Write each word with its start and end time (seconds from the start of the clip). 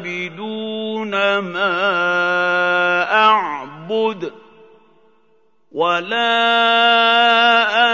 عابدون 0.00 1.38
ما 1.38 1.72
أعبد 3.12 4.32
ولا 5.72 6.40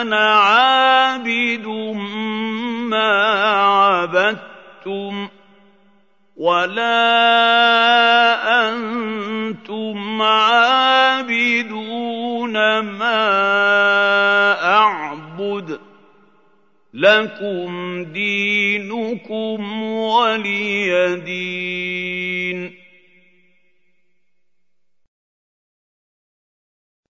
أنا 0.00 0.34
عابد 0.34 1.66
ما 2.90 3.12
عبدتم 3.62 5.28
ولا 6.36 6.98
أنتم 8.68 10.22
عابدون 10.22 11.72
ما 12.78 13.22
أعبد 14.64 15.78
لكم 16.94 18.04
دينكم 18.04 19.82
ولي 19.82 21.16
دين. 21.16 21.91